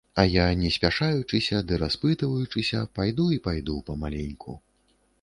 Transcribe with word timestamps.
А 0.13 0.23
я 0.35 0.45
не 0.61 0.71
спяшаючыся 0.77 1.61
ды 1.71 1.79
распытваючыся 1.85 2.83
пайду 2.99 3.31
і 3.39 3.41
пайду 3.49 3.81
памаленьку. 3.93 4.61